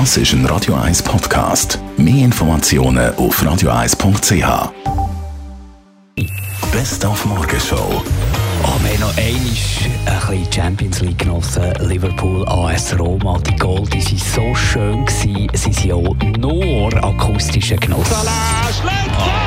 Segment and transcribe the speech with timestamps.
[0.00, 1.78] Das ist ein Radio 1 Podcast.
[1.96, 4.72] Mehr Informationen auf radio1.ch.
[6.72, 8.02] Best auf Morgenshow.
[8.64, 11.72] Oh, wir haben noch einmal ein bisschen Champions League genossen.
[11.78, 15.06] Liverpool, AS Roma, die Goal, die waren so schön.
[15.06, 15.72] Gewesen.
[15.72, 18.10] Sie waren auch nur akustische Genuss.
[18.10, 19.43] Salah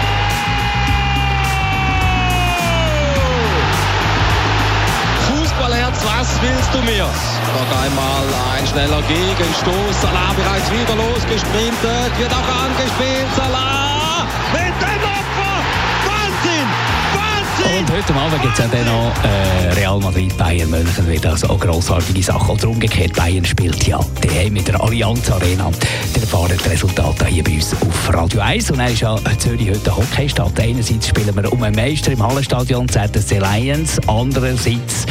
[6.38, 7.06] was willst du mir?
[7.06, 8.26] Noch einmal
[8.56, 10.02] ein schneller Gegenstoß.
[10.02, 13.28] Salah bereits wieder losgesprintet, wird auch angespielt.
[13.36, 15.58] Salah mit dem Opfer!
[16.06, 17.80] Wahnsinn!
[17.80, 21.50] Und heute Abend gibt es ja dann noch äh, Real Madrid, Bayern München, wieder also
[21.50, 22.52] auch grossartige Sachen.
[22.52, 25.72] Oder umgekehrt, Bayern spielt ja die mit der Allianz Arena.
[26.16, 28.72] Der erfahren die Resultate hier bei uns auf Radio 1.
[28.72, 30.60] Und dann ist ja Zürich heute Hockeystadt.
[30.60, 35.06] Einerseits spielen wir um einen Meister im Hallenstadion ZSC Lions, andererseits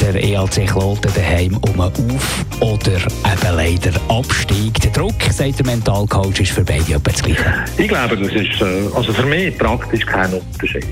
[0.00, 4.80] der EAC Kloten daheim um Auf- oder eben leider Abstieg.
[4.80, 7.64] Der Druck, sagt der Mentalcoach, ist für beide etwas das Gleiche.
[7.76, 10.86] Ich glaube, das ist äh, also für mich praktisch kein Unterschied.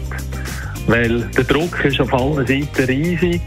[0.87, 3.43] Weil der Druck ist auf allen Seiten riesig.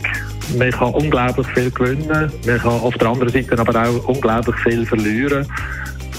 [0.57, 2.31] Man kann unglaublich viel gewinnen.
[2.45, 5.45] Man kann auf der anderen Seite aber auch unglaublich viel verlieren.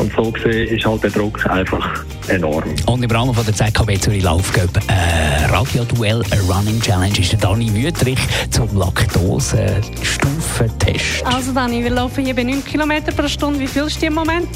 [0.01, 2.75] Und so gesehen ist halt der Druck einfach enorm.
[2.87, 7.71] Und im Rahmen von der ZKW Zürich Laufcup äh, Radioduell Running Challenge ist der Dani
[7.75, 8.19] Wüttrich
[8.51, 11.23] zum Laktose-Stufentest.
[11.25, 13.61] Also Dani, wir laufen hier bei 9 km pro Stunde.
[13.61, 14.49] Wie viel ist im Moment?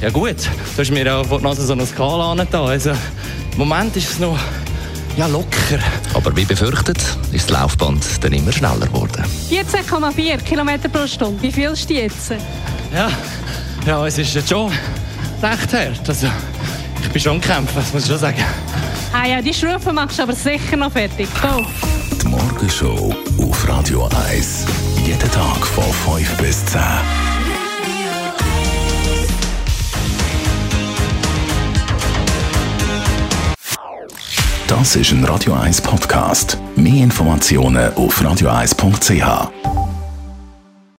[0.00, 2.68] Ja gut, du hast mir ja vor noch so eine Skala angetan.
[2.68, 2.96] Also, Im
[3.56, 4.38] Moment ist es noch
[5.16, 5.80] ja, locker.
[6.14, 6.98] Aber wie befürchtet,
[7.32, 9.24] ist das Laufband dann immer schneller geworden.
[9.50, 11.42] 14,4 km pro Stunde.
[11.42, 12.30] Wie viel ist die jetzt?
[12.94, 13.10] Ja,
[13.86, 14.72] ja, es ist jetzt schon
[15.42, 16.08] recht hart.
[16.08, 16.28] Also,
[17.02, 18.44] ich bin schon kämpfen, das muss ich schon sagen.
[19.12, 21.28] Ah ja, die Schrufe machst du aber sicher noch fertig.
[21.40, 21.64] Go!
[22.22, 24.66] Die Morgenshow auf Radio 1.
[25.04, 26.80] Jeden Tag von 5 bis 10.
[34.68, 36.56] Das ist ein Radio 1 Podcast.
[36.76, 39.89] Mehr Informationen auf radio1.ch.